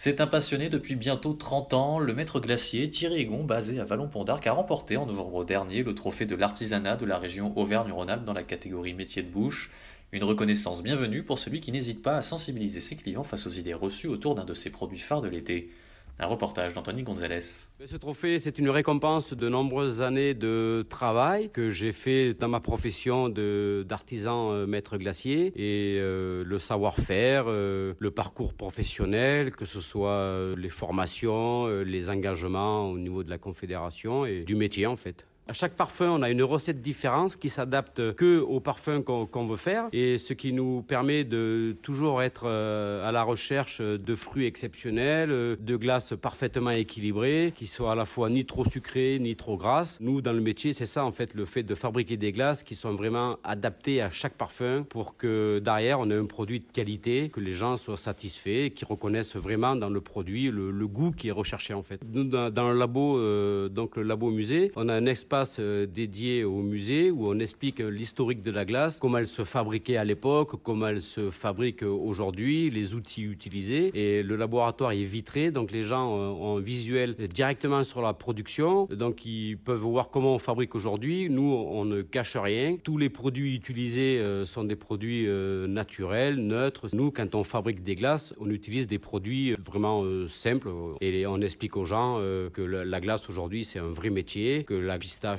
[0.00, 1.98] C'est un passionné depuis bientôt 30 ans.
[1.98, 5.92] Le maître glacier Thierry Egon, basé à Vallon-Pont d'Arc, a remporté en novembre dernier le
[5.92, 9.72] trophée de l'artisanat de la région Auvergne-Rhône-Alpes dans la catégorie métier de bouche.
[10.12, 13.74] Une reconnaissance bienvenue pour celui qui n'hésite pas à sensibiliser ses clients face aux idées
[13.74, 15.68] reçues autour d'un de ses produits phares de l'été.
[16.20, 17.40] Un reportage d'Anthony Gonzalez.
[17.86, 22.58] Ce trophée, c'est une récompense de nombreuses années de travail que j'ai fait dans ma
[22.58, 29.80] profession d'artisan euh, maître glacier et euh, le savoir-faire, euh, le parcours professionnel, que ce
[29.80, 35.24] soit les formations, les engagements au niveau de la confédération et du métier en fait.
[35.50, 39.56] À chaque parfum, on a une recette différente qui s'adapte que au parfum qu'on veut
[39.56, 44.44] faire et ce qui nous permet de toujours être euh, à la recherche de fruits
[44.44, 49.56] exceptionnels, de glaces parfaitement équilibrées, qui soient à la fois ni trop sucrées ni trop
[49.56, 49.96] grasses.
[50.02, 52.74] Nous, dans le métier, c'est ça en fait, le fait de fabriquer des glaces qui
[52.74, 57.30] sont vraiment adaptées à chaque parfum pour que derrière, on ait un produit de qualité,
[57.30, 61.32] que les gens soient satisfaits, qu'ils reconnaissent vraiment dans le produit le, goût qui est
[61.32, 62.02] recherché en fait.
[62.06, 66.44] Nous, dans, le labo, euh, donc le labo musée, on a un espace euh, dédié
[66.44, 70.62] au musée où on explique l'historique de la glace, comment elle se fabriquait à l'époque,
[70.62, 73.90] comment elle se fabrique aujourd'hui, les outils utilisés.
[73.94, 78.86] Et le laboratoire est vitré, donc les gens ont un visuel directement sur la production,
[78.90, 81.28] donc ils peuvent voir comment on fabrique aujourd'hui.
[81.30, 82.76] Nous, on ne cache rien.
[82.82, 86.88] Tous les produits utilisés euh, sont des produits euh, naturels, neutres.
[86.92, 91.76] Nous, quand on fabrique des glaces, on utilise des produits vraiment simples et on explique
[91.76, 92.20] aux gens
[92.52, 94.98] que la glace aujourd'hui, c'est un vrai métier, que la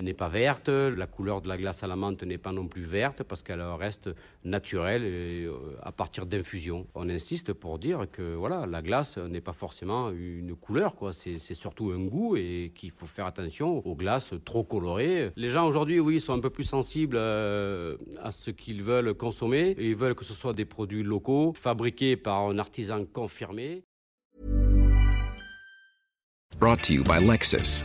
[0.00, 2.82] n'est pas verte, la couleur de la glace à la menthe n'est pas non plus
[2.82, 4.10] verte parce qu'elle reste
[4.44, 6.86] naturelle euh, à partir d'infusion.
[6.94, 10.94] On insiste pour dire que voilà, la glace n'est pas forcément une couleur.
[11.12, 15.30] C'est, surtout un goût et qu'il faut faire attention aux glaces trop colorées.
[15.36, 19.76] Les gens aujourd'hui, oui, sont un peu plus sensibles euh, à ce qu'ils veulent consommer.
[19.78, 23.82] Ils veulent que ce soit des produits locaux, fabriqués par un artisan confirmé.
[26.58, 27.84] Brought to you by Lexus.